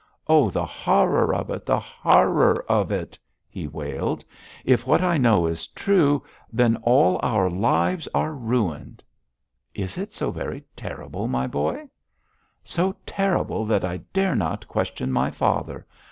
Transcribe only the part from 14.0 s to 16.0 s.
dare not question my father!